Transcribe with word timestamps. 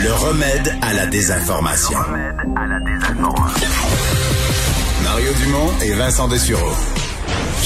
Le 0.00 0.12
remède 0.12 0.72
à 0.80 0.94
la 0.94 1.06
désinformation. 1.06 1.98
Mario 5.02 5.30
Dumont 5.42 5.70
et 5.82 5.92
Vincent 5.94 6.28
Dessureau. 6.28 6.72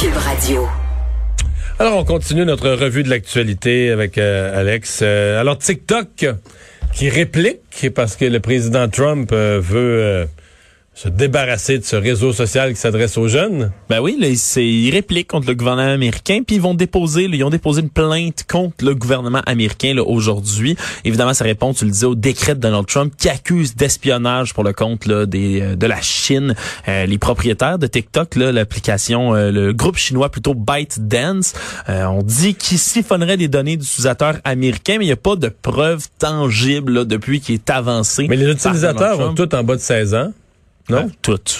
Cube 0.00 0.16
Radio. 0.16 0.66
Alors, 1.78 1.98
on 1.98 2.04
continue 2.04 2.46
notre 2.46 2.70
revue 2.70 3.02
de 3.02 3.10
l'actualité 3.10 3.90
avec 3.90 4.16
euh, 4.16 4.58
Alex. 4.58 5.00
Euh, 5.02 5.40
alors, 5.40 5.58
TikTok 5.58 6.26
qui 6.94 7.10
réplique 7.10 7.90
parce 7.94 8.16
que 8.16 8.24
le 8.24 8.40
président 8.40 8.88
Trump 8.88 9.30
euh, 9.32 9.60
veut 9.62 10.26
se 10.94 11.08
débarrasser 11.08 11.78
de 11.78 11.84
ce 11.84 11.96
réseau 11.96 12.32
social 12.32 12.70
qui 12.72 12.78
s'adresse 12.78 13.16
aux 13.16 13.26
jeunes? 13.26 13.72
Ben 13.88 14.00
oui, 14.00 14.16
là, 14.20 14.28
ils 14.28 14.90
répliquent 14.90 15.28
contre 15.28 15.48
le 15.48 15.54
gouvernement 15.54 15.92
américain, 15.92 16.40
puis 16.46 16.56
ils 16.56 16.62
vont 16.62 16.74
déposer, 16.74 17.24
ils 17.24 17.44
ont 17.44 17.50
déposé 17.50 17.80
une 17.80 17.88
plainte 17.88 18.44
contre 18.48 18.84
le 18.84 18.94
gouvernement 18.94 19.40
américain 19.46 19.96
aujourd'hui. 19.98 20.76
Évidemment, 21.04 21.32
ça 21.32 21.44
répond, 21.44 21.72
tu 21.72 21.86
le 21.86 21.90
disais, 21.90 22.06
au 22.06 22.14
décret 22.14 22.54
de 22.54 22.60
Donald 22.60 22.86
Trump 22.86 23.14
qui 23.16 23.30
accuse 23.30 23.74
d'espionnage 23.74 24.52
pour 24.52 24.64
le 24.64 24.72
compte 24.74 25.06
là, 25.06 25.24
des, 25.24 25.62
euh, 25.62 25.76
de 25.76 25.86
la 25.86 26.00
Chine. 26.02 26.54
Euh, 26.88 27.06
les 27.06 27.18
propriétaires 27.18 27.78
de 27.78 27.86
TikTok, 27.86 28.36
l'application, 28.36 29.34
euh, 29.34 29.50
le 29.50 29.72
groupe 29.72 29.96
chinois 29.96 30.30
plutôt 30.30 30.54
ByteDance, 30.54 31.54
on 31.88 32.22
dit 32.22 32.54
qu'ils 32.54 32.78
siphonneraient 32.78 33.36
les 33.36 33.48
données 33.48 33.76
d'utilisateurs 33.76 34.36
américains, 34.44 34.96
mais 34.98 35.04
il 35.04 35.08
n'y 35.08 35.12
a 35.12 35.16
pas 35.16 35.36
de 35.36 35.48
preuves 35.48 36.08
tangibles 36.18 36.92
là, 36.92 37.04
depuis 37.04 37.40
qu'il 37.40 37.54
est 37.54 37.70
avancé. 37.70 38.26
Mais 38.28 38.36
les 38.36 38.50
utilisateurs 38.50 39.20
ont 39.20 39.34
tous 39.34 39.54
en 39.54 39.64
bas 39.64 39.76
de 39.76 39.80
16 39.80 40.14
ans. 40.14 40.32
Non? 40.90 41.10
toutes. 41.22 41.58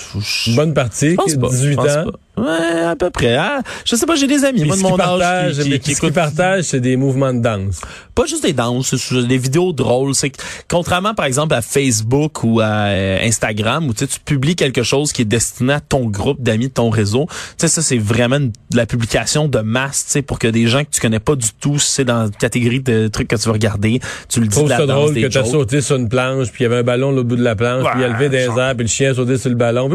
Bonne 0.57 0.75
partie, 0.75 1.17
18 1.17 1.79
ans? 1.79 2.05
Ouais, 2.37 2.81
à 2.87 2.97
peu 2.97 3.11
près. 3.11 3.37
Ah, 3.37 3.61
je 3.85 3.95
sais 3.95 4.07
pas, 4.07 4.17
j'ai 4.17 4.27
des 4.27 4.45
amis, 4.45 4.65
moi, 4.65 4.77
de 4.77 4.83
mon 4.83 4.99
âge 4.99 5.59
qui, 5.59 5.79
qui, 5.79 5.95
qui, 5.95 6.11
partagent, 6.11 6.65
c'est 6.65 6.81
des 6.81 6.97
mouvements 6.97 7.35
de 7.35 7.41
danse. 7.41 7.83
Pas 8.15 8.25
juste 8.25 8.43
des 8.43 8.55
danses, 8.55 8.97
c'est 8.97 9.27
des 9.27 9.37
vidéos 9.37 9.75
drôles. 9.75 10.15
C'est 10.15 10.33
contrairement, 10.69 11.15
par 11.15 11.27
exemple, 11.27 11.55
à 11.55 11.61
Facebook 11.61 12.43
ou 12.43 12.61
à 12.61 12.87
euh, 12.87 13.19
Instagram, 13.23 13.87
où 13.87 13.93
tu 13.93 14.07
publies 14.25 14.57
quelque 14.57 14.83
chose 14.83 15.13
qui 15.13 15.23
est 15.23 15.27
destiné 15.27 15.75
à 15.75 15.81
ton 15.81 16.07
groupe 16.07 16.43
d'amis, 16.43 16.71
ton 16.71 16.89
réseau. 16.89 17.27
Tu 17.29 17.35
sais, 17.59 17.69
ça, 17.69 17.83
c'est 17.83 17.99
vraiment 17.99 18.41
de 18.41 18.51
la 18.75 18.87
publication 18.87 19.47
de 19.47 19.59
masse, 19.59 20.07
tu 20.07 20.13
sais, 20.13 20.23
pour 20.23 20.39
que 20.39 20.49
des 20.49 20.67
gens 20.67 20.85
que 20.85 20.91
tu 20.91 21.03
connais 21.03 21.21
pas 21.21 21.37
du 21.37 21.49
tout, 21.61 21.79
c'est 21.79 22.05
dans 22.05 22.25
la 22.25 22.31
catégorie 22.31 22.81
de 22.81 23.09
trucs 23.09 23.29
que 23.29 23.37
tu 23.37 23.45
veux 23.45 23.53
regarder, 23.53 24.01
tu 24.31 24.41
le 24.41 24.47
dis 24.47 24.63
de 24.63 24.69
la 24.71 24.79
ça 24.79 24.87
drôle 24.87 25.15
que 25.15 25.27
t'as 25.27 25.45
sauté 25.45 25.83
sur 25.83 25.97
une 25.97 26.09
planche, 26.09 26.51
puis 26.51 26.61
il 26.61 26.63
y 26.65 26.67
avait 26.67 26.79
un 26.79 26.83
ballon 26.83 27.15
au 27.15 27.25
bout 27.25 27.37
de 27.37 27.45
la 27.45 27.57
planche, 27.57 27.85
puis 27.91 28.01
il 28.01 28.05
a 28.05 28.09
levé 28.09 28.31
des 28.31 28.47
airs, 28.47 28.75
puis 28.75 28.85
le 28.85 28.91
chien 28.91 29.13
sauté 29.13 29.37
sur 29.37 29.51
le 29.51 29.57
ballon. 29.57 29.91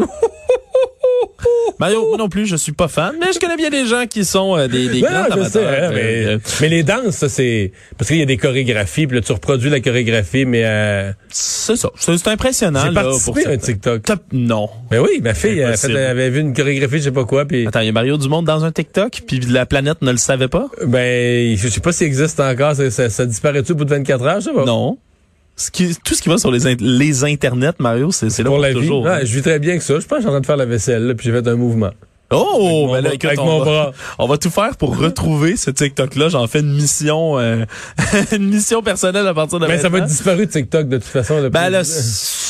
Mario, 1.79 2.07
moi 2.07 2.17
non 2.17 2.29
plus, 2.29 2.45
je 2.45 2.55
suis 2.55 2.71
pas 2.71 2.87
fan, 2.87 3.15
mais 3.19 3.33
je 3.33 3.39
connais 3.39 3.55
bien 3.55 3.69
des 3.69 3.85
gens 3.85 4.05
qui 4.07 4.25
sont 4.25 4.57
euh, 4.57 4.67
des, 4.67 4.89
des 4.89 5.01
grands 5.01 5.25
amateurs. 5.25 5.83
Hein, 5.83 5.93
euh, 5.93 6.39
mais, 6.61 6.69
les 6.69 6.83
danses, 6.83 7.15
ça, 7.15 7.29
c'est 7.29 7.71
parce 7.97 8.07
qu'il 8.09 8.17
y 8.17 8.21
a 8.21 8.25
des 8.25 8.37
chorégraphies, 8.37 9.07
puis 9.07 9.17
là 9.17 9.21
tu 9.21 9.31
reproduis 9.31 9.69
la 9.69 9.79
chorégraphie, 9.79 10.45
mais 10.45 10.63
euh... 10.65 11.11
c'est 11.29 11.75
ça, 11.75 11.89
c'est 11.95 12.27
impressionnant. 12.27 12.81
J'ai 12.85 12.93
participé 12.93 13.45
à 13.45 13.49
un 13.51 13.57
TikTok. 13.57 14.01
Non. 14.31 14.69
Mais 14.91 14.99
oui, 14.99 15.21
ma 15.21 15.33
fille 15.33 15.59
elle 15.59 15.97
avait 15.97 16.29
vu 16.29 16.39
une 16.39 16.53
chorégraphie, 16.53 16.97
je 16.97 17.03
sais 17.03 17.11
pas 17.11 17.25
quoi, 17.25 17.45
puis. 17.45 17.67
Attends, 17.67 17.81
il 17.81 17.87
y 17.87 17.89
a 17.89 17.93
Mario 17.93 18.17
Dumont 18.17 18.41
dans 18.41 18.65
un 18.65 18.71
TikTok, 18.71 19.21
puis 19.27 19.39
la 19.39 19.65
planète 19.65 20.01
ne 20.01 20.11
le 20.11 20.17
savait 20.17 20.47
pas? 20.47 20.67
Ben, 20.85 21.55
je 21.55 21.67
sais 21.67 21.79
pas 21.79 21.91
s'il 21.91 22.07
existe 22.07 22.39
encore. 22.39 22.75
Ça, 22.75 23.09
ça, 23.09 23.25
disparaît-tu 23.25 23.73
au 23.73 23.75
bout 23.75 23.85
de 23.85 23.89
24 23.91 24.25
heures, 24.25 24.39
je 24.39 24.45
sais 24.45 24.53
pas. 24.53 24.65
Non. 24.65 24.97
Ce 25.59 25.71
qui, 25.71 25.95
tout 26.03 26.13
ce 26.13 26.21
qui 26.21 26.29
va 26.29 26.37
sur 26.37 26.51
les, 26.51 26.75
les 26.75 27.23
internets, 27.23 27.73
Mario, 27.79 28.11
c'est 28.11 28.37
là 28.37 28.45
pour, 28.45 28.59
la 28.59 28.71
toujours. 28.73 29.07
Vie. 29.07 29.25
je 29.25 29.35
vis 29.35 29.41
très 29.41 29.57
bien 29.57 29.77
que 29.77 29.83
ça. 29.83 29.99
Je 29.99 30.05
pense 30.05 30.09
que 30.09 30.15
je 30.17 30.19
suis 30.21 30.27
en 30.27 30.31
train 30.31 30.41
de 30.41 30.45
faire 30.45 30.57
la 30.57 30.65
vaisselle, 30.65 31.07
là, 31.07 31.15
puis 31.15 31.25
j'ai 31.25 31.31
fait 31.31 31.47
un 31.47 31.55
mouvement. 31.55 31.89
Oh, 32.31 32.89
ben 32.91 33.01
là, 33.01 33.13
écoute, 33.13 33.31
on, 33.37 33.63
va, 33.63 33.93
on, 34.19 34.27
va, 34.27 34.37
tout 34.37 34.49
faire 34.49 34.75
pour 34.75 34.97
retrouver 34.97 35.55
ce 35.55 35.71
TikTok-là. 35.71 36.27
J'en 36.27 36.45
fais 36.47 36.59
une 36.59 36.73
mission, 36.73 37.39
euh, 37.39 37.65
une 38.33 38.49
mission 38.49 38.83
personnelle 38.83 39.25
à 39.25 39.33
partir 39.33 39.59
de 39.59 39.67
Mais 39.67 39.79
ça 39.79 39.87
va 39.87 40.01
disparu 40.01 40.45
de 40.45 40.51
TikTok 40.51 40.89
de 40.89 40.97
toute 40.97 41.05
façon. 41.05 41.49
Ben 41.49 41.69
là, 41.69 41.83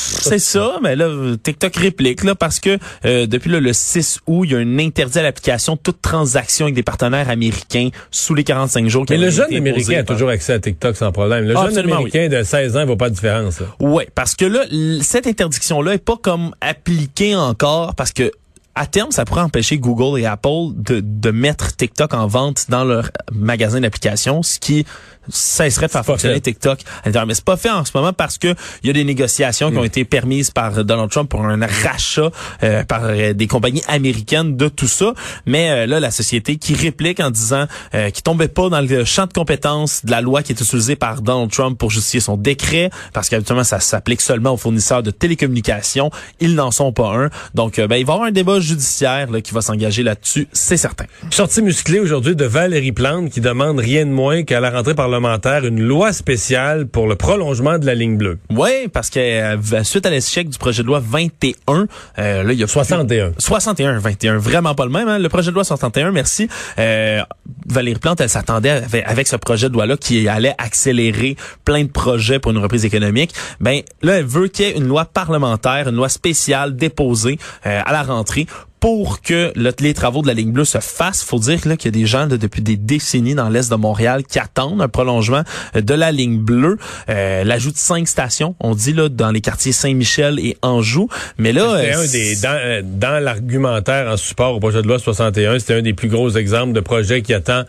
c'est 0.08 0.38
ça, 0.38 0.78
mais 0.82 0.96
là, 0.96 1.36
TikTok 1.42 1.76
réplique 1.76 2.24
là 2.24 2.34
parce 2.34 2.60
que 2.60 2.78
euh, 3.04 3.26
depuis 3.26 3.50
le 3.50 3.72
6 3.72 4.20
août, 4.26 4.44
il 4.44 4.52
y 4.52 4.54
a 4.54 4.58
un 4.58 4.78
interdit 4.78 5.18
à 5.18 5.22
l'application 5.22 5.76
toute 5.76 6.00
transaction 6.00 6.66
avec 6.66 6.74
des 6.74 6.82
partenaires 6.82 7.28
américains 7.28 7.90
sous 8.10 8.34
les 8.34 8.44
45 8.44 8.88
jours. 8.88 9.04
Mais 9.10 9.18
le 9.18 9.30
jeune 9.30 9.54
américain 9.54 10.00
a 10.00 10.02
toujours 10.02 10.30
accès 10.30 10.54
à 10.54 10.58
TikTok 10.58 10.96
sans 10.96 11.12
problème. 11.12 11.44
Le 11.44 11.54
jeune 11.54 11.78
américain 11.78 12.28
de 12.28 12.42
16 12.42 12.76
ans, 12.76 12.80
il 12.80 12.86
voit 12.86 12.96
pas 12.96 13.10
de 13.10 13.14
différence. 13.14 13.60
Oui, 13.80 14.04
parce 14.14 14.34
que 14.34 14.44
là, 14.44 14.64
cette 15.02 15.26
interdiction-là 15.26 15.94
est 15.94 16.04
pas 16.04 16.16
comme 16.16 16.52
appliquée 16.60 17.36
encore 17.36 17.94
parce 17.94 18.12
que 18.12 18.32
à 18.74 18.86
terme, 18.86 19.10
ça 19.10 19.24
pourrait 19.24 19.42
empêcher 19.42 19.76
Google 19.76 20.20
et 20.20 20.26
Apple 20.26 20.70
de, 20.76 21.00
de 21.00 21.30
mettre 21.32 21.74
TikTok 21.74 22.14
en 22.14 22.28
vente 22.28 22.66
dans 22.68 22.84
leur 22.84 23.10
magasin 23.32 23.80
d'applications, 23.80 24.44
ce 24.44 24.60
qui 24.60 24.86
cesserait 25.28 25.86
de 25.86 25.92
faire 25.92 26.04
fonctionner 26.04 26.40
TikTok 26.40 26.80
Mais 27.04 27.34
c'est 27.34 27.44
pas 27.44 27.56
fait 27.56 27.70
en 27.70 27.84
ce 27.84 27.92
moment 27.94 28.12
parce 28.12 28.38
que 28.38 28.54
il 28.82 28.86
y 28.86 28.90
a 28.90 28.92
des 28.92 29.04
négociations 29.04 29.70
qui 29.70 29.78
ont 29.78 29.82
mm. 29.82 29.86
été 29.86 30.04
permises 30.04 30.50
par 30.50 30.84
Donald 30.84 31.10
Trump 31.10 31.28
pour 31.28 31.44
un 31.44 31.58
rachat 31.66 32.30
euh, 32.62 32.84
par 32.84 33.04
euh, 33.04 33.32
des 33.32 33.46
compagnies 33.46 33.82
américaines 33.88 34.56
de 34.56 34.68
tout 34.68 34.88
ça. 34.88 35.12
Mais 35.46 35.70
euh, 35.70 35.86
là, 35.86 36.00
la 36.00 36.10
société 36.10 36.56
qui 36.56 36.74
réplique 36.74 37.20
en 37.20 37.30
disant 37.30 37.66
qu'il 37.92 38.22
tombait 38.22 38.48
pas 38.48 38.68
dans 38.68 38.80
le 38.80 39.04
champ 39.04 39.26
de 39.26 39.32
compétences 39.32 40.04
de 40.04 40.10
la 40.10 40.20
loi 40.20 40.42
qui 40.42 40.52
est 40.52 40.60
utilisée 40.60 40.96
par 40.96 41.22
Donald 41.22 41.50
Trump 41.50 41.78
pour 41.78 41.90
justifier 41.90 42.20
son 42.20 42.36
décret, 42.36 42.90
parce 43.12 43.28
qu'habituellement 43.28 43.64
ça 43.64 43.80
s'applique 43.80 44.20
seulement 44.20 44.52
aux 44.52 44.56
fournisseurs 44.56 45.02
de 45.02 45.10
télécommunications. 45.10 46.10
Ils 46.40 46.54
n'en 46.54 46.70
sont 46.70 46.92
pas 46.92 47.08
un. 47.08 47.30
Donc, 47.54 47.76
ben, 47.76 47.96
il 47.96 48.06
va 48.06 48.12
y 48.12 48.16
avoir 48.16 48.22
un 48.22 48.30
débat 48.30 48.60
judiciaire 48.60 49.30
là, 49.30 49.40
qui 49.40 49.52
va 49.52 49.60
s'engager 49.60 50.02
là-dessus, 50.02 50.48
c'est 50.52 50.76
certain. 50.76 51.04
Sortie 51.30 51.62
musclée 51.62 52.00
aujourd'hui 52.00 52.36
de 52.36 52.44
Valérie 52.44 52.92
Plante 52.92 53.30
qui 53.30 53.40
demande 53.40 53.78
rien 53.78 54.04
de 54.06 54.10
moins 54.10 54.42
qu'à 54.42 54.60
la 54.60 54.70
rentrée 54.70 54.94
parlementaire 55.20 55.64
une 55.66 55.80
loi 55.80 56.12
spéciale 56.12 56.86
pour 56.86 57.08
le 57.08 57.16
prolongement 57.16 57.78
de 57.78 57.86
la 57.86 57.96
ligne 57.96 58.16
bleue. 58.16 58.38
Oui, 58.50 58.86
parce 58.92 59.10
que 59.10 59.18
euh, 59.18 59.82
suite 59.82 60.06
à 60.06 60.10
l'échec 60.10 60.48
du 60.48 60.58
projet 60.58 60.82
de 60.82 60.86
loi 60.86 61.02
21, 61.04 61.86
euh, 62.18 62.42
là 62.44 62.52
il 62.52 62.58
y 62.58 62.62
a 62.62 62.68
61. 62.68 63.32
61, 63.36 63.98
21, 63.98 64.38
vraiment 64.38 64.76
pas 64.76 64.84
le 64.84 64.92
même. 64.92 65.08
Hein? 65.08 65.18
Le 65.18 65.28
projet 65.28 65.50
de 65.50 65.54
loi 65.54 65.64
61, 65.64 66.12
merci. 66.12 66.48
Euh, 66.78 67.22
Valérie 67.66 67.98
Plante, 67.98 68.20
elle 68.20 68.28
s'attendait 68.28 68.82
avec, 69.04 69.26
ce 69.26 69.34
projet 69.34 69.68
de 69.68 69.74
loi-là 69.74 69.96
qui 69.96 70.28
allait 70.28 70.54
accélérer 70.56 71.36
plein 71.64 71.82
de 71.82 71.90
projets 71.90 72.38
pour 72.38 72.52
une 72.52 72.58
reprise 72.58 72.84
économique. 72.84 73.34
Ben 73.60 73.82
là, 74.02 74.18
elle 74.18 74.24
veut 74.24 74.46
qu'il 74.46 74.66
y 74.66 74.68
ait 74.68 74.76
une 74.76 74.86
loi 74.86 75.04
parlementaire, 75.04 75.88
une 75.88 75.96
loi 75.96 76.08
spéciale 76.08 76.76
déposée 76.76 77.38
euh, 77.66 77.80
à 77.84 77.92
la 77.92 78.04
rentrée 78.04 78.46
pour 78.80 79.22
que 79.22 79.52
les 79.80 79.94
travaux 79.94 80.22
de 80.22 80.26
la 80.26 80.34
ligne 80.34 80.52
bleue 80.52 80.64
se 80.64 80.78
fassent, 80.78 81.22
faut 81.22 81.38
dire 81.38 81.60
qu'il 81.60 81.84
y 81.84 81.88
a 81.88 81.90
des 81.90 82.06
gens 82.06 82.26
depuis 82.26 82.62
des 82.62 82.76
décennies 82.76 83.34
dans 83.34 83.48
l'est 83.48 83.70
de 83.70 83.76
Montréal 83.76 84.22
qui 84.24 84.38
attendent 84.38 84.80
un 84.80 84.88
prolongement 84.88 85.42
euh, 85.76 85.80
de 85.80 85.94
la 85.94 86.12
ligne 86.12 86.38
bleue. 86.38 86.78
Euh, 87.08 87.44
L'ajout 87.44 87.72
de 87.72 87.76
cinq 87.76 88.08
stations, 88.08 88.54
on 88.60 88.74
dit 88.74 88.92
là 88.92 89.08
dans 89.08 89.30
les 89.30 89.40
quartiers 89.40 89.72
Saint-Michel 89.72 90.38
et 90.38 90.56
Anjou. 90.62 91.08
Mais 91.38 91.52
là, 91.52 91.72
un 91.72 92.06
des 92.06 92.36
dans, 92.36 92.50
euh, 92.50 92.82
dans 92.84 93.22
l'argumentaire 93.22 94.08
en 94.10 94.16
support 94.16 94.54
au 94.54 94.60
projet 94.60 94.82
de 94.82 94.88
loi 94.88 94.98
61, 94.98 95.58
c'était 95.58 95.74
un 95.74 95.82
des 95.82 95.94
plus 95.94 96.08
gros 96.08 96.30
exemples 96.30 96.72
de 96.72 96.80
projets 96.80 97.22
qui 97.22 97.34
attend 97.34 97.64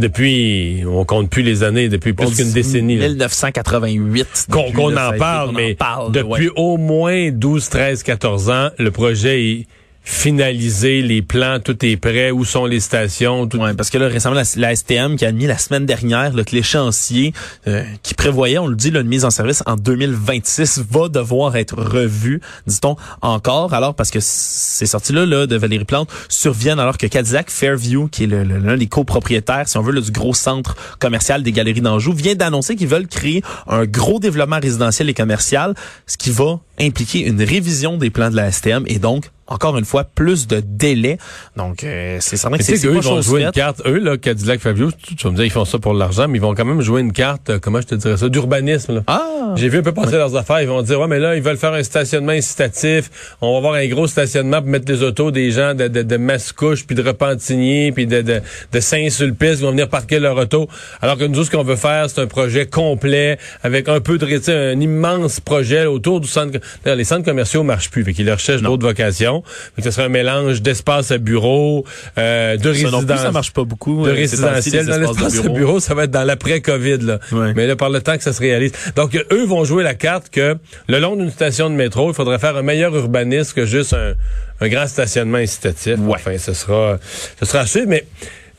depuis, 0.00 0.82
on 0.86 1.04
compte 1.04 1.28
plus 1.28 1.42
les 1.42 1.62
années, 1.62 1.88
depuis 1.88 2.14
plus 2.14 2.34
qu'une 2.34 2.52
décennie. 2.52 2.96
1988. 2.96 4.46
Qu'on 4.50 4.96
en 4.96 5.12
parle, 5.18 5.52
mais 5.54 5.76
depuis 6.10 6.50
au 6.56 6.78
moins 6.78 7.30
12, 7.30 7.68
13, 7.68 8.02
14 8.02 8.50
ans, 8.50 8.70
le 8.78 8.90
projet 8.90 9.44
est 9.44 9.66
finaliser 10.02 11.02
les 11.02 11.22
plans, 11.22 11.60
tout 11.60 11.84
est 11.84 11.96
prêt, 11.96 12.30
où 12.30 12.44
sont 12.44 12.66
les 12.66 12.80
stations. 12.80 13.46
Tout... 13.46 13.58
Ouais, 13.58 13.74
parce 13.74 13.90
que 13.90 13.98
là, 13.98 14.08
récemment, 14.08 14.40
la, 14.56 14.76
STM 14.76 15.16
qui 15.16 15.24
a 15.24 15.28
admis 15.28 15.46
la 15.46 15.58
semaine 15.58 15.86
dernière 15.86 16.34
là, 16.34 16.44
que 16.44 16.54
l'échéancier 16.54 17.32
euh, 17.66 17.84
qui 18.02 18.14
prévoyait, 18.14 18.58
on 18.58 18.66
le 18.66 18.76
dit, 18.76 18.90
là, 18.90 19.00
une 19.00 19.08
mise 19.08 19.24
en 19.24 19.30
service 19.30 19.62
en 19.66 19.76
2026 19.76 20.82
va 20.90 21.08
devoir 21.08 21.56
être 21.56 21.76
revu, 21.76 22.40
dit-on 22.66 22.96
encore, 23.20 23.74
alors 23.74 23.94
parce 23.94 24.10
que 24.10 24.18
ces 24.20 24.86
sorties-là 24.86 25.26
là, 25.26 25.46
de 25.46 25.56
Valérie 25.56 25.84
Plante 25.84 26.10
surviennent 26.28 26.80
alors 26.80 26.98
que 26.98 27.06
Cadillac 27.06 27.50
Fairview, 27.50 28.08
qui 28.08 28.24
est 28.24 28.26
l'un 28.26 28.76
des 28.76 28.86
copropriétaires, 28.86 29.68
si 29.68 29.76
on 29.76 29.82
veut, 29.82 30.00
du 30.00 30.12
gros 30.12 30.34
centre 30.34 30.76
commercial 30.98 31.42
des 31.42 31.52
Galeries 31.52 31.80
d'Anjou, 31.80 32.12
vient 32.12 32.34
d'annoncer 32.34 32.76
qu'ils 32.76 32.88
veulent 32.88 33.08
créer 33.08 33.42
un 33.66 33.84
gros 33.84 34.18
développement 34.18 34.60
résidentiel 34.60 35.08
et 35.08 35.14
commercial, 35.14 35.74
ce 36.06 36.16
qui 36.16 36.30
va 36.30 36.60
impliquer 36.80 37.26
une 37.26 37.42
révision 37.42 37.96
des 37.96 38.10
plans 38.10 38.30
de 38.30 38.36
la 38.36 38.50
STM 38.50 38.84
et 38.86 38.98
donc 38.98 39.30
encore 39.50 39.76
une 39.76 39.84
fois, 39.84 40.04
plus 40.04 40.46
de 40.46 40.62
délais. 40.64 41.18
Donc, 41.56 41.84
euh, 41.84 42.18
c'est 42.20 42.36
certain 42.36 42.56
que 42.56 42.62
c'est 42.62 42.80
ils 42.80 42.88
vont 42.88 43.20
jouer 43.20 43.42
une 43.42 43.50
carte. 43.50 43.82
Eux, 43.84 43.98
là, 43.98 44.16
Cadillac 44.16 44.60
Fabio, 44.60 44.90
tu, 44.92 45.14
vas 45.22 45.30
me 45.30 45.36
dire, 45.36 45.44
ils 45.44 45.50
font 45.50 45.64
ça 45.64 45.78
pour 45.78 45.92
l'argent, 45.92 46.28
mais 46.28 46.38
ils 46.38 46.40
vont 46.40 46.54
quand 46.54 46.64
même 46.64 46.80
jouer 46.80 47.00
une 47.00 47.12
carte, 47.12 47.50
euh, 47.50 47.58
comment 47.60 47.80
je 47.80 47.88
te 47.88 47.94
dirais 47.96 48.16
ça, 48.16 48.28
d'urbanisme. 48.28 49.02
Ah! 49.08 49.54
J'ai 49.56 49.68
vu 49.68 49.78
un 49.78 49.82
peu 49.82 49.92
passer 49.92 50.12
leurs 50.12 50.36
affaires. 50.36 50.60
Ils 50.60 50.68
vont 50.68 50.82
dire, 50.82 51.00
ouais, 51.00 51.08
mais 51.08 51.18
là, 51.18 51.34
ils 51.34 51.42
veulent 51.42 51.56
faire 51.56 51.72
un 51.72 51.82
stationnement 51.82 52.32
incitatif. 52.32 53.36
On 53.40 53.52
va 53.52 53.58
avoir 53.58 53.74
un 53.74 53.86
gros 53.88 54.06
stationnement 54.06 54.60
pour 54.60 54.70
mettre 54.70 54.90
les 54.90 55.02
autos 55.02 55.32
des 55.32 55.50
gens 55.50 55.74
de, 55.74 55.88
de, 55.88 56.02
de 56.02 56.16
Mascouche, 56.16 56.86
puis 56.86 56.94
de 56.94 57.02
Repentigny, 57.02 57.90
puis 57.90 58.06
de, 58.06 58.22
de, 58.22 58.40
de 58.72 58.80
Saint-Sulpice 58.80 59.56
qui 59.56 59.62
vont 59.62 59.70
venir 59.70 59.88
parquer 59.88 60.20
leur 60.20 60.36
auto. 60.36 60.68
Alors 61.02 61.16
que 61.18 61.24
nous, 61.24 61.42
ce 61.44 61.50
qu'on 61.50 61.64
veut 61.64 61.76
faire, 61.76 62.08
c'est 62.08 62.20
un 62.20 62.26
projet 62.26 62.66
complet, 62.66 63.38
avec 63.62 63.88
un 63.88 64.00
peu 64.00 64.18
de, 64.18 64.50
un 64.50 64.80
immense 64.80 65.40
projet 65.40 65.86
autour 65.86 66.20
du 66.20 66.28
centre. 66.28 66.58
Les 66.84 67.04
centres 67.04 67.24
commerciaux 67.24 67.64
marchent 67.64 67.90
plus, 67.90 68.04
fait 68.04 68.12
qu'ils 68.12 68.30
recherchent 68.30 68.62
d'autres 68.62 68.86
vocations. 68.86 69.39
Maison. 69.40 69.76
Donc, 69.76 69.84
ce 69.84 69.90
serait 69.90 70.04
un 70.04 70.08
mélange 70.08 70.62
d'espace 70.62 71.10
à 71.10 71.18
bureau, 71.18 71.84
euh, 72.18 72.56
de 72.56 72.72
Ça 72.72 72.84
non 72.84 72.88
plus, 72.90 72.96
résidence. 72.96 73.20
ça 73.20 73.32
marche 73.32 73.52
pas 73.52 73.64
beaucoup. 73.64 74.04
de 74.04 74.10
euh, 74.10 74.14
résidentiel. 74.14 74.86
Dans 74.86 74.98
l'espace 74.98 75.44
à 75.44 75.48
bureau. 75.48 75.80
ça 75.80 75.94
va 75.94 76.04
être 76.04 76.10
dans 76.10 76.24
l'après-COVID, 76.24 76.98
là. 76.98 77.18
Ouais. 77.32 77.52
Mais 77.54 77.66
là, 77.66 77.76
par 77.76 77.90
le 77.90 78.00
temps 78.00 78.16
que 78.16 78.22
ça 78.22 78.32
se 78.32 78.40
réalise. 78.40 78.72
Donc, 78.96 79.14
eux 79.32 79.44
vont 79.44 79.64
jouer 79.64 79.82
la 79.82 79.94
carte 79.94 80.30
que 80.30 80.56
le 80.88 80.98
long 80.98 81.16
d'une 81.16 81.30
station 81.30 81.70
de 81.70 81.74
métro, 81.74 82.10
il 82.10 82.14
faudrait 82.14 82.38
faire 82.38 82.56
un 82.56 82.62
meilleur 82.62 82.94
urbanisme 82.94 83.54
que 83.54 83.66
juste 83.66 83.94
un, 83.94 84.14
un 84.60 84.68
grand 84.68 84.86
stationnement 84.86 85.38
incitatif. 85.38 85.96
Ouais. 85.98 86.14
Enfin, 86.16 86.38
ce 86.38 86.52
sera, 86.52 86.98
ce 87.38 87.46
sera 87.46 87.66
suivre. 87.66 87.86
Mais 87.88 88.04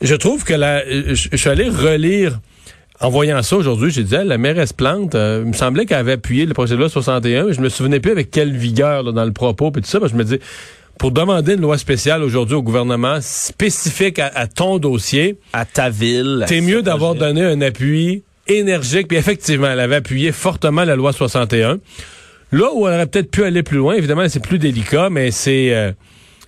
je 0.00 0.14
trouve 0.14 0.44
que 0.44 0.54
la, 0.54 0.84
je, 0.88 1.28
je 1.32 1.36
suis 1.36 1.48
allé 1.48 1.68
relire 1.68 2.38
en 3.02 3.10
voyant 3.10 3.42
ça 3.42 3.56
aujourd'hui, 3.56 3.90
j'ai 3.90 4.04
dit, 4.04 4.14
la 4.24 4.38
mairesse 4.38 4.72
Plante, 4.72 5.14
euh, 5.14 5.42
il 5.44 5.48
me 5.48 5.52
semblait 5.52 5.86
qu'elle 5.86 5.98
avait 5.98 6.12
appuyé 6.12 6.46
le 6.46 6.54
projet 6.54 6.74
de 6.74 6.80
loi 6.80 6.88
61, 6.88 7.44
mais 7.46 7.52
je 7.52 7.60
me 7.60 7.68
souvenais 7.68 8.00
plus 8.00 8.12
avec 8.12 8.30
quelle 8.30 8.56
vigueur 8.56 9.02
là, 9.02 9.12
dans 9.12 9.24
le 9.24 9.32
propos, 9.32 9.70
puis 9.70 9.82
tout 9.82 9.88
ça, 9.88 9.98
parce 10.00 10.12
que 10.12 10.18
je 10.18 10.22
me 10.22 10.28
dis, 10.28 10.38
pour 10.98 11.10
demander 11.10 11.54
une 11.54 11.60
loi 11.62 11.78
spéciale 11.78 12.22
aujourd'hui 12.22 12.54
au 12.54 12.62
gouvernement 12.62 13.18
spécifique 13.20 14.18
à, 14.18 14.30
à 14.34 14.46
ton 14.46 14.78
dossier, 14.78 15.36
À 15.52 15.64
ta 15.64 15.90
ville. 15.90 16.46
ce 16.48 16.54
mieux 16.60 16.82
d'avoir 16.82 17.14
donné 17.14 17.42
un 17.42 17.60
appui 17.60 18.22
énergique, 18.46 19.08
puis 19.08 19.16
effectivement, 19.16 19.68
elle 19.68 19.80
avait 19.80 19.96
appuyé 19.96 20.30
fortement 20.32 20.84
la 20.84 20.94
loi 20.96 21.12
61. 21.12 21.78
Là 22.52 22.66
où 22.74 22.86
elle 22.86 22.94
aurait 22.94 23.06
peut-être 23.06 23.30
pu 23.30 23.42
aller 23.44 23.62
plus 23.62 23.78
loin, 23.78 23.94
évidemment, 23.94 24.28
c'est 24.28 24.42
plus 24.42 24.58
délicat, 24.58 25.08
mais 25.10 25.30
c'est... 25.30 25.74
euh, 25.74 25.92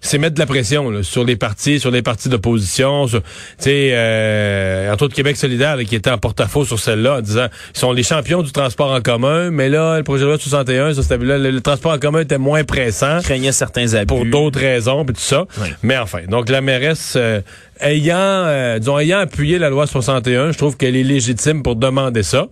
c'est 0.05 0.19
mettre 0.19 0.35
de 0.35 0.41
la 0.41 0.47
pression 0.47 0.91
là, 0.91 1.03
sur 1.03 1.25
les 1.25 1.37
partis, 1.37 1.81
sur 1.81 1.91
les 1.91 2.03
partis 2.03 2.29
d'opposition, 2.29 3.07
tu 3.07 3.19
sais, 3.59 3.91
euh, 3.93 4.93
entre 4.93 5.05
autres 5.05 5.15
Québec 5.15 5.37
solidaire 5.37 5.77
là, 5.77 5.85
qui 5.85 5.97
était 5.97 6.11
en 6.11 6.19
porte-à-faux 6.19 6.65
sur 6.65 6.79
celle-là, 6.79 7.17
en 7.17 7.21
disant 7.23 7.47
ils 7.75 7.79
sont 7.79 7.93
les 7.93 8.03
champions 8.03 8.43
du 8.43 8.53
transport 8.53 8.93
en 8.93 9.01
commun, 9.01 9.51
mais 9.51 9.69
là, 9.71 9.97
le 9.97 10.05
projet 10.05 10.25
de 10.25 10.29
loi 10.29 10.39
61, 10.39 10.95
ça, 10.95 11.03
c'était, 11.03 11.17
là, 11.19 11.39
le, 11.39 11.51
le 11.51 11.61
transport 11.61 11.93
en 11.93 11.99
commun 11.99 12.21
était 12.21 12.39
moins 12.39 12.65
pressant 12.65 13.21
craignait 13.23 13.53
certains 13.53 13.95
abus. 13.95 14.07
pour 14.07 14.27
d'autres 14.27 14.61
raisons, 14.61 15.05
puis 15.05 15.15
tout 15.15 15.21
ça. 15.23 15.47
Oui. 15.61 15.69
Mais 15.83 15.97
enfin, 15.97 16.21
donc 16.29 16.51
la 16.51 16.61
mairesse, 16.61 17.15
euh, 17.17 17.41
ayant, 17.81 18.17
euh, 18.19 18.79
disons, 18.79 18.99
ayant 18.99 19.21
appuyé 19.21 19.59
la 19.59 19.71
loi 19.71 19.87
61, 19.87 20.53
je 20.53 20.59
trouve 20.59 20.77
qu'elle 20.77 20.97
est 20.97 21.03
légitime 21.03 21.63
pour 21.63 21.77
demander 21.77 22.23
ça, 22.23 22.47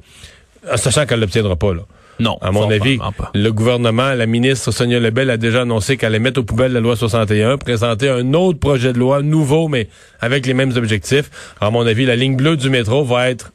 en 0.71 0.77
sachant 0.79 1.05
qu'elle 1.05 1.21
l'obtiendra 1.21 1.57
pas, 1.57 1.75
là. 1.75 1.83
Non, 2.23 2.39
À 2.41 2.53
mon 2.53 2.71
avis, 2.71 2.99
pas. 2.99 3.33
le 3.35 3.51
gouvernement, 3.51 4.15
la 4.15 4.27
ministre 4.27 4.71
Sonia 4.71 5.01
Lebel 5.01 5.29
a 5.29 5.37
déjà 5.37 5.63
annoncé 5.63 5.97
qu'elle 5.97 6.11
allait 6.11 6.19
mettre 6.21 6.39
aux 6.41 6.45
poubelles 6.45 6.73
la 6.73 6.79
loi 6.79 6.95
61, 6.95 7.59
présenter 7.59 8.09
un 8.09 8.33
autre 8.35 8.61
projet 8.61 8.93
de 8.93 8.99
loi 8.99 9.23
nouveau, 9.23 9.67
mais 9.67 9.89
avec 10.21 10.47
les 10.47 10.55
mêmes 10.55 10.73
objectifs. 10.77 11.31
À 11.61 11.71
mon 11.71 11.85
avis, 11.85 12.07
la 12.07 12.15
ligne 12.15 12.37
bleue 12.37 12.57
du 12.57 12.71
métro 12.71 13.05
va 13.05 13.29
être 13.29 13.53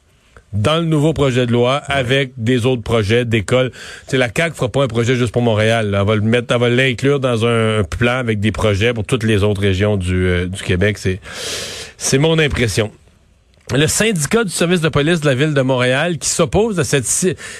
dans 0.52 0.76
le 0.76 0.84
nouveau 0.84 1.12
projet 1.14 1.46
de 1.46 1.52
loi 1.52 1.76
avec 1.76 2.32
des 2.36 2.66
autres 2.66 2.82
projets 2.82 3.24
d'école. 3.24 3.70
Sais, 4.06 4.18
la 4.18 4.28
CAQ 4.34 4.54
fera 4.54 4.68
pas 4.68 4.82
un 4.82 4.88
projet 4.88 5.14
juste 5.14 5.32
pour 5.32 5.42
Montréal. 5.42 5.90
là. 5.90 6.00
Elle 6.00 6.06
va 6.06 6.14
le 6.16 6.20
mettre, 6.22 6.54
elle 6.54 6.60
va 6.60 6.68
l'inclure 6.68 7.20
dans 7.20 7.46
un, 7.46 7.80
un 7.80 7.84
plan 7.84 8.18
avec 8.18 8.38
des 8.40 8.52
projets 8.52 8.92
pour 8.92 9.04
toutes 9.04 9.24
les 9.24 9.42
autres 9.42 9.60
régions 9.62 9.96
du, 9.96 10.26
euh, 10.26 10.46
du 10.46 10.62
Québec. 10.62 10.98
C'est, 10.98 11.20
c'est 11.96 12.18
mon 12.18 12.38
impression. 12.38 12.90
Le 13.74 13.86
syndicat 13.86 14.44
du 14.44 14.50
service 14.50 14.80
de 14.80 14.88
police 14.88 15.20
de 15.20 15.26
la 15.26 15.34
ville 15.34 15.52
de 15.52 15.60
Montréal 15.60 16.16
qui 16.16 16.28
s'oppose 16.30 16.80
à 16.80 16.84
cette, 16.84 17.04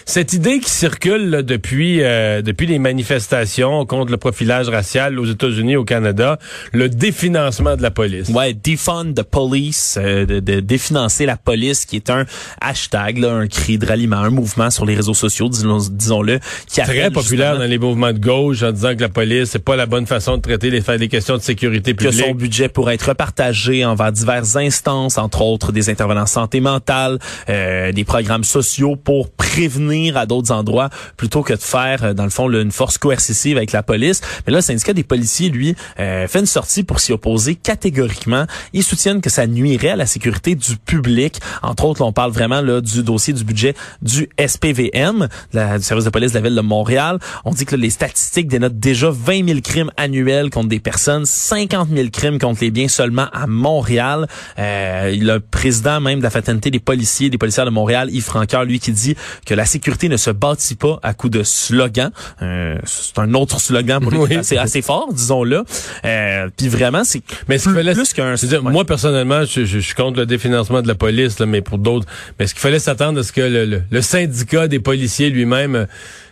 cette 0.06 0.32
idée 0.32 0.58
qui 0.58 0.70
circule 0.70 1.28
là, 1.28 1.42
depuis, 1.42 2.02
euh, 2.02 2.40
depuis 2.40 2.66
les 2.66 2.78
manifestations 2.78 3.84
contre 3.84 4.10
le 4.10 4.16
profilage 4.16 4.70
racial 4.70 5.18
aux 5.18 5.26
États-Unis, 5.26 5.76
au 5.76 5.84
Canada, 5.84 6.38
le 6.72 6.88
définancement 6.88 7.76
de 7.76 7.82
la 7.82 7.90
police. 7.90 8.30
Ouais, 8.30 8.54
defund 8.54 9.14
the 9.14 9.22
police, 9.22 9.98
euh, 10.00 10.24
de, 10.24 10.40
de 10.40 10.60
définancer 10.60 11.26
la 11.26 11.36
police, 11.36 11.84
qui 11.84 11.96
est 11.96 12.08
un 12.08 12.24
hashtag, 12.62 13.18
là, 13.18 13.32
un 13.34 13.46
cri 13.46 13.76
de 13.76 13.84
ralliement, 13.84 14.16
un 14.16 14.30
mouvement 14.30 14.70
sur 14.70 14.86
les 14.86 14.94
réseaux 14.94 15.12
sociaux, 15.12 15.50
disons- 15.50 15.90
disons-le, 15.90 16.38
qui 16.68 16.80
Très 16.80 17.10
populaire 17.10 17.48
justement 17.52 17.58
dans 17.66 17.70
les 17.70 17.78
mouvements 17.78 18.12
de 18.14 18.18
gauche 18.18 18.62
en 18.62 18.72
disant 18.72 18.94
que 18.96 19.02
la 19.02 19.08
police, 19.10 19.50
c'est 19.50 19.58
pas 19.62 19.76
la 19.76 19.84
bonne 19.84 20.06
façon 20.06 20.38
de 20.38 20.42
traiter 20.42 20.70
les, 20.70 20.80
faire 20.80 20.98
des 20.98 21.08
questions 21.08 21.36
de 21.36 21.42
sécurité 21.42 21.92
que 21.92 22.04
publique. 22.06 22.24
son 22.24 22.34
budget 22.34 22.70
pourrait 22.70 22.94
être 22.94 23.10
repartagé 23.10 23.84
envers 23.84 24.10
diverses 24.10 24.56
instances, 24.56 25.18
entre 25.18 25.42
autres 25.42 25.70
des 25.70 25.90
intervenants 25.98 26.26
santé 26.26 26.60
mentale, 26.60 27.18
euh, 27.48 27.90
des 27.92 28.04
programmes 28.04 28.44
sociaux 28.44 28.94
pour 28.96 29.30
prévenir 29.30 30.16
à 30.16 30.26
d'autres 30.26 30.52
endroits 30.52 30.90
plutôt 31.16 31.42
que 31.42 31.52
de 31.54 31.58
faire, 31.58 32.04
euh, 32.04 32.14
dans 32.14 32.22
le 32.24 32.30
fond, 32.30 32.48
une 32.50 32.70
force 32.70 32.98
coercitive 32.98 33.56
avec 33.56 33.72
la 33.72 33.82
police. 33.82 34.20
Mais 34.46 34.52
là, 34.52 34.58
le 34.58 34.62
syndicat 34.62 34.92
des 34.92 35.02
policiers, 35.02 35.48
lui, 35.48 35.74
euh, 35.98 36.28
fait 36.28 36.38
une 36.38 36.46
sortie 36.46 36.84
pour 36.84 37.00
s'y 37.00 37.12
opposer 37.12 37.56
catégoriquement. 37.56 38.46
Ils 38.72 38.84
soutiennent 38.84 39.20
que 39.20 39.30
ça 39.30 39.46
nuirait 39.46 39.90
à 39.90 39.96
la 39.96 40.06
sécurité 40.06 40.54
du 40.54 40.76
public. 40.76 41.40
Entre 41.62 41.84
autres, 41.84 42.02
on 42.02 42.12
parle 42.12 42.30
vraiment 42.30 42.60
là, 42.60 42.80
du 42.80 43.02
dossier 43.02 43.32
du 43.32 43.42
budget 43.44 43.74
du 44.02 44.28
SPVM, 44.38 45.28
la- 45.52 45.78
du 45.78 45.84
service 45.84 46.04
de 46.04 46.10
police 46.10 46.32
de 46.32 46.38
la 46.38 46.42
ville 46.48 46.54
de 46.56 46.60
Montréal. 46.60 47.18
On 47.44 47.50
dit 47.52 47.64
que 47.64 47.74
là, 47.74 47.82
les 47.82 47.90
statistiques 47.90 48.46
dénotent 48.48 48.78
déjà 48.78 49.10
20 49.10 49.46
000 49.48 49.60
crimes 49.62 49.90
annuels 49.96 50.50
contre 50.50 50.68
des 50.68 50.80
personnes, 50.80 51.24
50 51.26 51.88
000 51.92 52.08
crimes 52.12 52.38
contre 52.38 52.60
les 52.62 52.70
biens 52.70 52.88
seulement 52.88 53.26
à 53.32 53.46
Montréal. 53.46 54.26
Euh, 54.58 55.14
le 55.18 55.38
président 55.40 55.87
même 56.00 56.18
de 56.18 56.24
la 56.24 56.30
fraternité 56.30 56.70
des 56.70 56.78
policiers, 56.80 57.30
des 57.30 57.38
policiers 57.38 57.64
de 57.64 57.70
Montréal, 57.70 58.08
Yves 58.12 58.24
Francoeur, 58.24 58.64
lui 58.64 58.78
qui 58.78 58.92
dit 58.92 59.16
que 59.46 59.54
la 59.54 59.64
sécurité 59.64 60.08
ne 60.08 60.16
se 60.16 60.30
bâtit 60.30 60.74
pas 60.76 60.98
à 61.02 61.14
coup 61.14 61.28
de 61.28 61.42
slogans. 61.42 62.10
Euh, 62.42 62.76
c'est 62.84 63.18
un 63.18 63.32
autre 63.34 63.60
slogan 63.60 64.00
pour 64.02 64.12
les 64.12 64.18
Oui. 64.18 64.36
assez, 64.36 64.56
assez 64.56 64.82
fort, 64.82 65.12
disons-le. 65.12 65.64
Euh, 66.04 66.48
Puis 66.56 66.68
vraiment, 66.68 67.04
c'est 67.04 67.22
Mais 67.48 67.58
plus, 67.58 67.72
fallait- 67.74 67.94
plus 67.94 68.12
qu'un... 68.12 68.34
Ouais. 68.34 68.60
moi, 68.72 68.84
personnellement, 68.84 69.44
je, 69.44 69.60
je- 69.64 69.78
je 69.78 69.78
suis 69.80 69.94
contre 69.94 70.18
le 70.18 70.26
définancement 70.26 70.82
de 70.82 70.88
la 70.88 70.94
police, 70.94 71.38
là, 71.38 71.46
mais 71.46 71.62
pour 71.62 71.78
d'autres. 71.78 72.06
Mais 72.38 72.46
ce 72.46 72.54
qu'il 72.54 72.60
fallait 72.60 72.78
s'attendre 72.78 73.20
à 73.20 73.22
ce 73.22 73.32
que 73.32 73.40
le, 73.40 73.64
le- 73.64 73.82
le 73.90 74.02
syndicat 74.02 74.68
des 74.68 74.80
policiers 74.80 75.30
lui-même, 75.30 75.74
euh, 75.74 75.86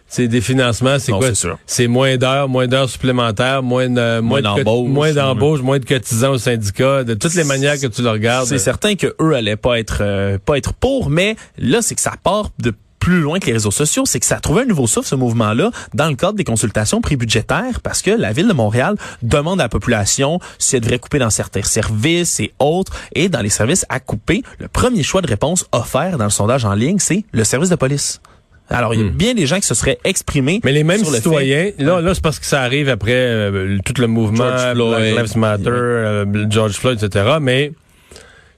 c'est 0.09 0.29
des 0.29 0.41
financements, 0.41 0.99
c'est 0.99 1.13
quoi? 1.13 1.29
c'est 1.67 1.87
moins 1.89 2.17
d'heures, 2.17 2.49
moins 2.49 2.67
d'heures 2.67 2.89
supplémentaires, 2.89 3.63
moins 3.63 3.89
de, 3.89 4.21
moins, 4.21 4.41
de 4.41 4.47
cot- 4.47 4.63
d'embauches, 4.65 4.89
moins 4.89 5.07
ouais. 5.09 5.15
d'embauches, 5.15 5.61
moins 5.63 5.79
de 5.79 5.85
cotisants 5.85 6.33
au 6.33 6.39
syndicat, 6.39 7.05
de 7.05 7.15
toutes 7.15 7.35
les 7.35 7.45
manières 7.45 7.79
que 7.81 7.87
tu 7.87 8.03
le 8.03 8.11
regardes. 8.11 8.47
C'est 8.47 8.59
certain 8.59 8.95
que 8.95 9.15
eux 9.21 9.35
allaient 9.35 9.57
pas 9.57 9.79
être 9.79 9.99
euh, 10.01 10.39
pas 10.45 10.57
être 10.59 10.73
pour, 10.73 11.11
mais 11.11 11.37
là 11.59 11.83
c'est 11.83 11.95
que 11.95 12.01
ça 12.01 12.13
part 12.23 12.51
de 12.59 12.73
plus 12.99 13.21
loin 13.21 13.39
que 13.39 13.47
les 13.47 13.53
réseaux 13.53 13.71
sociaux, 13.71 14.03
c'est 14.05 14.19
que 14.19 14.27
ça 14.27 14.37
a 14.37 14.41
trouvé 14.41 14.63
un 14.63 14.65
nouveau 14.65 14.89
souffle, 14.89 15.07
ce 15.07 15.15
mouvement-là, 15.15 15.71
dans 15.95 16.09
le 16.09 16.17
cadre 16.17 16.33
des 16.33 16.43
consultations 16.43 17.01
prébudgétaires, 17.01 17.81
parce 17.81 18.03
que 18.03 18.11
la 18.11 18.33
Ville 18.33 18.49
de 18.49 18.53
Montréal 18.53 18.97
demande 19.23 19.61
à 19.61 19.65
la 19.65 19.69
population 19.69 20.41
si 20.59 20.75
elle 20.75 20.83
devrait 20.83 20.99
couper 20.99 21.21
dans 21.21 21.31
certains 21.31 21.63
services 21.63 22.41
et 22.41 22.53
autres, 22.59 22.93
et 23.15 23.29
dans 23.29 23.43
les 23.43 23.49
services 23.51 23.87
à 23.91 24.01
couper, 24.01 24.43
le 24.59 24.67
premier 24.67 25.05
choix 25.05 25.21
de 25.23 25.29
réponse 25.29 25.67
offert 25.71 26.19
dans 26.19 26.25
le 26.25 26.31
sondage 26.31 26.65
en 26.65 26.75
ligne, 26.75 26.99
c'est 26.99 27.25
le 27.31 27.45
service 27.45 27.71
de 27.71 27.77
police. 27.77 28.21
Alors, 28.69 28.95
il 28.95 29.01
y 29.01 29.05
a 29.05 29.09
bien 29.09 29.35
des 29.35 29.47
gens 29.47 29.57
qui 29.57 29.67
se 29.67 29.75
seraient 29.75 29.99
exprimés. 30.05 30.57
Hmm. 30.57 30.61
Mais 30.65 30.73
les 30.73 30.85
mêmes 30.85 31.03
sur 31.03 31.11
le 31.11 31.17
citoyens, 31.17 31.71
fait- 31.77 31.83
là, 31.83 32.01
là 32.01 32.15
c'est 32.15 32.23
parce 32.23 32.39
que 32.39 32.47
ça 32.47 32.63
arrive 32.63 32.89
après 32.89 33.13
euh, 33.15 33.79
tout 33.85 33.95
le 34.01 34.07
mouvement 34.07 34.49
George 34.49 34.75
Black 34.75 34.99
Floyd. 34.99 35.17
Lives 35.19 35.37
Matter, 35.37 35.71
euh, 35.71 36.47
George 36.51 36.73
Floyd, 36.73 37.03
etc. 37.03 37.37
Mais 37.41 37.73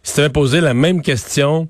si 0.03 0.15
tu 0.15 0.21
avais 0.21 0.31
posé 0.31 0.61
la 0.61 0.75
même 0.75 1.03
question 1.03 1.69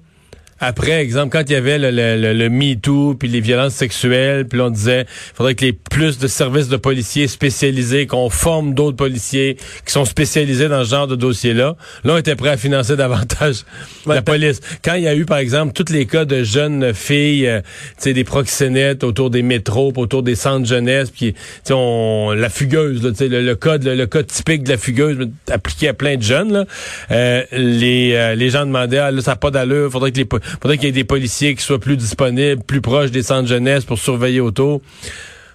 après, 0.60 1.00
exemple, 1.00 1.30
quand 1.30 1.42
il 1.48 1.52
y 1.52 1.56
avait 1.56 1.78
le, 1.78 1.90
le, 1.90 2.16
le, 2.16 2.32
le 2.32 2.50
MeToo, 2.50 3.14
puis 3.14 3.28
les 3.28 3.40
violences 3.40 3.74
sexuelles, 3.74 4.46
puis 4.46 4.58
là, 4.58 4.66
on 4.66 4.70
disait 4.70 5.06
faudrait 5.34 5.54
que 5.54 5.64
les 5.64 5.72
plus 5.72 6.18
de 6.18 6.26
services 6.26 6.68
de 6.68 6.76
policiers 6.76 7.28
spécialisés, 7.28 8.06
qu'on 8.06 8.30
forme 8.30 8.74
d'autres 8.74 8.96
policiers 8.96 9.56
qui 9.86 9.92
sont 9.92 10.04
spécialisés 10.04 10.68
dans 10.68 10.84
ce 10.84 10.90
genre 10.90 11.06
de 11.06 11.16
dossier-là. 11.16 11.76
Là, 12.04 12.14
on 12.14 12.16
était 12.16 12.34
prêt 12.36 12.50
à 12.50 12.56
financer 12.56 12.96
davantage 12.96 13.64
la 14.06 14.22
police. 14.22 14.60
Quand 14.82 14.94
il 14.94 15.04
y 15.04 15.08
a 15.08 15.14
eu, 15.14 15.24
par 15.24 15.38
exemple, 15.38 15.72
tous 15.72 15.92
les 15.92 16.06
cas 16.06 16.24
de 16.24 16.42
jeunes 16.42 16.92
filles, 16.94 17.46
euh, 17.46 17.60
tu 17.60 17.66
sais, 17.98 18.12
des 18.12 18.24
proxénètes 18.24 19.04
autour 19.04 19.30
des 19.30 19.42
métros, 19.42 19.92
autour 19.96 20.22
des 20.22 20.34
centres 20.34 20.66
jeunesse, 20.66 21.10
puis 21.10 21.34
tu 21.34 21.40
sais, 21.64 21.74
on 21.74 22.32
la 22.32 22.48
fugueuse, 22.48 23.02
là, 23.02 23.10
le, 23.20 23.42
le 23.42 23.54
code, 23.54 23.84
le, 23.84 23.94
le 23.94 24.06
code 24.06 24.26
typique 24.26 24.64
de 24.64 24.70
la 24.70 24.78
fugueuse 24.78 25.28
appliqué 25.50 25.88
à 25.88 25.94
plein 25.94 26.16
de 26.16 26.22
jeunes, 26.22 26.52
là, 26.52 26.64
euh, 27.10 27.42
les 27.52 28.14
euh, 28.14 28.34
les 28.34 28.50
gens 28.50 28.66
demandaient, 28.66 28.98
ah, 28.98 29.10
là, 29.10 29.20
ça 29.20 29.32
n'a 29.32 29.36
pas 29.36 29.50
d'allure, 29.50 29.90
faudrait 29.90 30.12
que 30.12 30.18
les 30.18 30.24
faudrait 30.60 30.76
qu'il 30.76 30.86
y 30.86 30.88
ait 30.88 30.92
des 30.92 31.04
policiers 31.04 31.54
qui 31.54 31.62
soient 31.62 31.78
plus 31.78 31.96
disponibles, 31.96 32.62
plus 32.62 32.80
proches 32.80 33.10
des 33.10 33.22
centres 33.22 33.48
jeunesse 33.48 33.84
pour 33.84 33.98
surveiller 33.98 34.40
autour. 34.40 34.80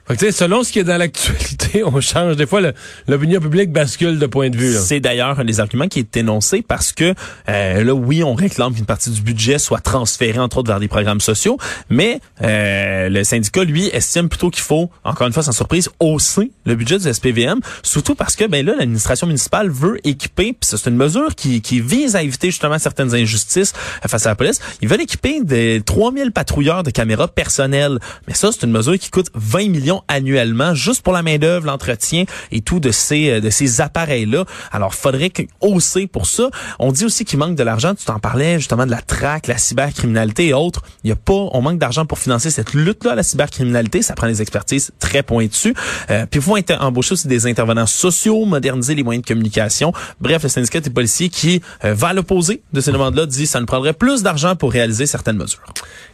Fait 0.05 0.17
que, 0.17 0.31
selon 0.31 0.63
ce 0.63 0.71
qui 0.73 0.79
est 0.79 0.83
dans 0.83 0.97
l'actualité, 0.97 1.83
on 1.85 2.01
change. 2.01 2.35
Des 2.35 2.45
fois, 2.45 2.59
l'opinion 3.07 3.39
publique 3.39 3.71
bascule 3.71 4.19
de 4.19 4.25
point 4.25 4.49
de 4.49 4.57
vue. 4.57 4.75
C'est 4.77 4.99
d'ailleurs 4.99 5.39
un 5.39 5.45
des 5.45 5.61
arguments 5.61 5.87
qui 5.87 5.99
est 5.99 6.17
énoncé 6.17 6.61
parce 6.61 6.91
que 6.91 7.13
euh, 7.47 7.83
là, 7.83 7.93
oui, 7.93 8.21
on 8.21 8.33
réclame 8.33 8.73
qu'une 8.73 8.85
partie 8.85 9.11
du 9.11 9.21
budget 9.21 9.59
soit 9.59 9.79
transférée 9.79 10.39
entre 10.39 10.57
autres 10.57 10.67
vers 10.67 10.81
des 10.81 10.89
programmes 10.89 11.21
sociaux, 11.21 11.57
mais 11.89 12.19
euh, 12.41 13.07
le 13.07 13.23
syndicat 13.23 13.63
lui 13.63 13.87
estime 13.87 14.27
plutôt 14.27 14.49
qu'il 14.49 14.63
faut, 14.63 14.89
encore 15.05 15.27
une 15.27 15.33
fois 15.33 15.43
sans 15.43 15.53
surprise, 15.53 15.89
hausser 15.99 16.51
le 16.65 16.75
budget 16.75 16.99
du 16.99 17.11
SPVM, 17.11 17.61
surtout 17.81 18.15
parce 18.15 18.35
que 18.35 18.45
ben 18.45 18.65
là, 18.65 18.73
l'administration 18.77 19.27
municipale 19.27 19.69
veut 19.69 20.05
équiper, 20.05 20.53
puis 20.53 20.63
c'est 20.63 20.89
une 20.89 20.97
mesure 20.97 21.33
qui, 21.35 21.61
qui 21.61 21.79
vise 21.79 22.17
à 22.17 22.23
éviter 22.23 22.51
justement 22.51 22.77
certaines 22.77 23.15
injustices 23.15 23.73
face 24.05 24.25
à 24.25 24.29
la 24.29 24.35
police. 24.35 24.59
Ils 24.81 24.89
veulent 24.89 25.01
équiper 25.01 25.41
des 25.43 25.81
3000 25.85 26.31
patrouilleurs 26.31 26.83
de 26.83 26.91
caméras 26.91 27.29
personnelles, 27.29 27.99
mais 28.27 28.33
ça, 28.33 28.51
c'est 28.51 28.65
une 28.65 28.71
mesure 28.71 28.99
qui 28.99 29.09
coûte 29.09 29.27
20 29.33 29.69
millions 29.69 29.92
millions 29.93 30.03
annuellement 30.07 30.73
juste 30.73 31.01
pour 31.01 31.13
la 31.13 31.21
main 31.21 31.37
d'œuvre, 31.37 31.65
l'entretien 31.65 32.25
et 32.51 32.61
tout 32.61 32.79
de 32.79 32.91
ces 32.91 33.29
euh, 33.29 33.41
de 33.41 33.49
ces 33.49 33.81
appareils 33.81 34.25
là. 34.25 34.45
Alors 34.71 34.93
faudrait 34.93 35.29
que 35.29 35.43
hausser 35.61 36.07
pour 36.07 36.25
ça. 36.25 36.49
On 36.79 36.91
dit 36.91 37.05
aussi 37.05 37.25
qu'il 37.25 37.39
manque 37.39 37.55
de 37.55 37.63
l'argent. 37.63 37.93
Tu 37.95 38.05
t'en 38.05 38.19
parlais 38.19 38.57
justement 38.59 38.85
de 38.85 38.91
la 38.91 39.01
traque, 39.01 39.47
la 39.47 39.57
cybercriminalité 39.57 40.47
et 40.47 40.53
autres. 40.53 40.81
Il 41.03 41.09
y 41.09 41.13
a 41.13 41.15
pas, 41.15 41.33
on 41.33 41.61
manque 41.61 41.79
d'argent 41.79 42.05
pour 42.05 42.19
financer 42.19 42.49
cette 42.49 42.73
lutte 42.73 43.03
là, 43.03 43.15
la 43.15 43.23
cybercriminalité. 43.23 44.01
Ça 44.01 44.13
prend 44.13 44.27
des 44.27 44.41
expertises 44.41 44.91
très 44.99 45.23
pointues. 45.23 45.73
Euh, 46.09 46.25
puis 46.29 46.39
il 46.39 46.43
faut 46.43 46.57
embaucher 46.79 47.13
aussi 47.13 47.27
des 47.27 47.47
intervenants 47.47 47.85
sociaux, 47.85 48.45
moderniser 48.45 48.95
les 48.95 49.03
moyens 49.03 49.23
de 49.23 49.27
communication. 49.27 49.93
Bref, 50.19 50.43
le 50.43 50.49
syndicat 50.49 50.79
des 50.79 50.89
policiers 50.89 51.29
qui 51.29 51.61
euh, 51.83 51.93
va 51.93 52.09
à 52.09 52.13
l'opposé 52.13 52.61
de 52.73 52.81
ces 52.81 52.91
demandes-là 52.91 53.25
dit 53.25 53.47
ça 53.47 53.59
nous 53.59 53.65
prendrait 53.65 53.93
plus 53.93 54.23
d'argent 54.23 54.55
pour 54.55 54.71
réaliser 54.71 55.05
certaines 55.05 55.37
mesures. 55.37 55.63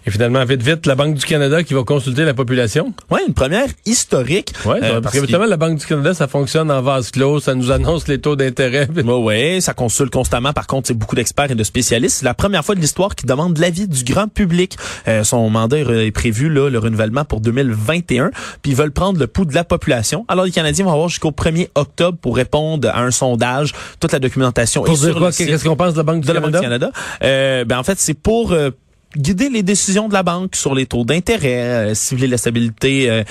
Et 0.05 0.11
finalement, 0.11 0.43
vite, 0.45 0.61
vite, 0.61 0.85
la 0.85 0.95
Banque 0.95 1.15
du 1.15 1.25
Canada 1.25 1.63
qui 1.63 1.73
va 1.73 1.83
consulter 1.83 2.23
la 2.23 2.33
population? 2.33 2.93
Oui, 3.11 3.19
une 3.27 3.33
première 3.33 3.68
historique. 3.85 4.53
Oui, 4.65 4.77
euh, 4.81 5.01
parce, 5.01 5.13
que 5.13 5.21
justement, 5.21 5.45
la 5.45 5.57
Banque 5.57 5.79
du 5.79 5.85
Canada, 5.85 6.13
ça 6.13 6.27
fonctionne 6.27 6.71
en 6.71 6.81
vase 6.81 7.11
clos, 7.11 7.39
ça 7.39 7.55
nous 7.55 7.71
annonce 7.71 8.07
les 8.07 8.19
taux 8.19 8.35
d'intérêt. 8.35 8.87
Oui, 9.09 9.61
ça 9.61 9.73
consulte 9.73 10.13
constamment. 10.13 10.53
Par 10.53 10.67
contre, 10.67 10.87
c'est 10.87 10.93
beaucoup 10.93 11.15
d'experts 11.15 11.51
et 11.51 11.55
de 11.55 11.63
spécialistes. 11.63 12.19
C'est 12.19 12.25
la 12.25 12.33
première 12.33 12.63
fois 12.63 12.75
de 12.75 12.79
l'histoire 12.79 13.15
qui 13.15 13.25
demande 13.25 13.57
l'avis 13.57 13.87
du 13.87 14.03
grand 14.03 14.27
public. 14.27 14.77
Euh, 15.07 15.23
son 15.23 15.49
mandat 15.49 15.79
est 15.79 16.11
prévu, 16.11 16.49
là, 16.49 16.69
le 16.69 16.79
renouvellement 16.79 17.25
pour 17.25 17.41
2021. 17.41 18.31
Puis 18.61 18.71
ils 18.71 18.75
veulent 18.75 18.91
prendre 18.91 19.19
le 19.19 19.27
pouls 19.27 19.45
de 19.45 19.55
la 19.55 19.63
population. 19.63 20.25
Alors, 20.27 20.45
les 20.45 20.51
Canadiens 20.51 20.85
vont 20.85 20.93
avoir 20.93 21.09
jusqu'au 21.09 21.31
1er 21.31 21.69
octobre 21.75 22.17
pour 22.21 22.35
répondre 22.35 22.87
à 22.87 23.01
un 23.01 23.11
sondage. 23.11 23.73
Toute 23.99 24.11
la 24.11 24.19
documentation 24.19 24.83
pour 24.83 24.97
dire 24.97 25.15
quoi? 25.17 25.31
Qu'est-ce 25.31 25.63
qu'on 25.63 25.75
pense 25.75 25.93
de 25.93 25.97
la 25.97 26.03
Banque 26.03 26.21
du 26.21 26.27
de 26.27 26.33
Canada? 26.33 26.45
La 26.45 26.51
Banque 26.51 26.61
du 26.61 26.63
Canada. 26.63 26.91
Euh, 27.23 27.65
ben, 27.65 27.79
en 27.79 27.83
fait, 27.83 27.99
c'est 27.99 28.13
pour... 28.13 28.51
Euh, 28.51 28.71
guider 29.17 29.49
les 29.49 29.63
décisions 29.63 30.07
de 30.07 30.13
la 30.13 30.23
banque 30.23 30.55
sur 30.55 30.75
les 30.75 30.85
taux 30.85 31.03
d'intérêt, 31.03 31.91
euh, 31.91 31.93
cibler 31.93 32.27
la 32.27 32.37
stabilité, 32.37 33.09
euh, 33.09 33.23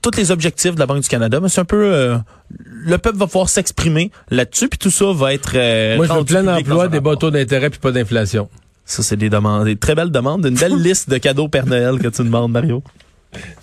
tous 0.00 0.16
les 0.16 0.30
objectifs 0.30 0.74
de 0.74 0.80
la 0.80 0.86
Banque 0.86 1.02
du 1.02 1.08
Canada. 1.08 1.40
Mais 1.40 1.48
c'est 1.48 1.60
un 1.60 1.64
peu 1.64 1.92
euh, 1.92 2.16
le 2.50 2.98
peuple 2.98 3.18
va 3.18 3.26
pouvoir 3.26 3.48
s'exprimer 3.48 4.10
là-dessus, 4.30 4.68
puis 4.68 4.78
tout 4.78 4.90
ça 4.90 5.12
va 5.12 5.34
être. 5.34 5.52
Euh, 5.54 5.96
Moi, 5.96 6.06
je 6.06 6.12
veux 6.12 6.24
plein 6.24 6.42
d'emplois, 6.42 6.88
des 6.88 7.00
bas 7.00 7.16
taux 7.16 7.30
d'intérêt, 7.30 7.70
puis 7.70 7.80
pas 7.80 7.92
d'inflation. 7.92 8.48
Ça, 8.84 9.02
c'est 9.02 9.16
des 9.16 9.28
demandes, 9.30 9.64
des 9.64 9.76
très 9.76 9.94
belles 9.96 10.12
demandes, 10.12 10.46
une 10.46 10.54
belle 10.54 10.76
liste 10.82 11.10
de 11.10 11.18
cadeaux 11.18 11.48
Père 11.48 11.66
Noël 11.66 11.98
que 11.98 12.08
tu 12.08 12.22
demandes, 12.22 12.52
Mario. 12.52 12.82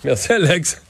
Merci, 0.04 0.32
Alex. 0.32 0.82